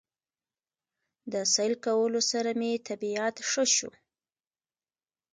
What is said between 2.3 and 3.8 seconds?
سره مې طبعيت ښه